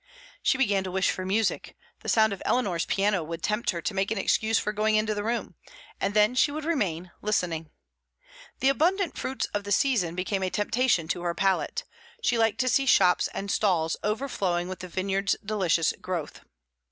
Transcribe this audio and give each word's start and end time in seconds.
She 0.41 0.57
began 0.57 0.83
to 0.85 0.89
wish 0.91 1.11
for 1.11 1.27
music; 1.27 1.75
the 1.99 2.09
sound 2.09 2.33
of 2.33 2.41
Eleanor's 2.43 2.87
piano 2.87 3.21
would 3.23 3.43
tempt 3.43 3.69
her 3.69 3.83
to 3.83 3.93
make 3.93 4.09
an 4.09 4.17
excuse 4.17 4.57
for 4.57 4.73
going 4.73 4.95
into 4.95 5.13
the 5.13 5.23
room, 5.23 5.53
and 5.99 6.15
then 6.15 6.33
she 6.33 6.49
would 6.49 6.65
remain, 6.65 7.11
listening. 7.21 7.69
The 8.61 8.69
abundant 8.69 9.15
fruits 9.15 9.45
of 9.53 9.63
the 9.63 9.71
season 9.71 10.15
became 10.15 10.41
a 10.41 10.49
temptation 10.49 11.07
to 11.09 11.21
her 11.21 11.35
palate; 11.35 11.83
she 12.23 12.35
liked 12.39 12.59
to 12.61 12.67
see 12.67 12.87
shops 12.87 13.29
and 13.31 13.51
stalls 13.51 13.95
overflowing 14.03 14.67
with 14.67 14.79
the 14.79 14.87
vineyard's 14.87 15.35
delicious 15.45 15.93
growth. 16.01 16.41